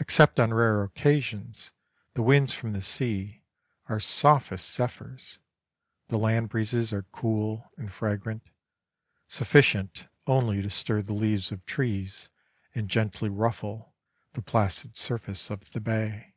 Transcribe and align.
Except 0.00 0.40
on 0.40 0.52
rare 0.52 0.82
occasions, 0.82 1.70
the 2.14 2.24
winds 2.24 2.52
from 2.52 2.72
the 2.72 2.82
sea 2.82 3.44
are 3.88 4.00
softest 4.00 4.74
zephyrs, 4.74 5.38
the 6.08 6.18
land 6.18 6.48
breezes 6.48 6.92
are 6.92 7.04
cool 7.12 7.70
and 7.76 7.92
fragrant, 7.92 8.42
sufficient 9.28 10.08
only 10.26 10.60
to 10.60 10.70
stir 10.70 11.02
the 11.02 11.14
leaves 11.14 11.52
of 11.52 11.64
trees 11.66 12.30
and 12.74 12.90
gently 12.90 13.28
ruffle 13.28 13.94
the 14.32 14.42
placid 14.42 14.96
surface 14.96 15.50
of 15.50 15.70
the 15.70 15.80
bay. 15.80 16.34